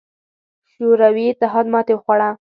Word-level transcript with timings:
شوروي 0.71 1.25
اتحاد 1.31 1.65
ماتې 1.73 1.93
وخوړه. 1.95 2.29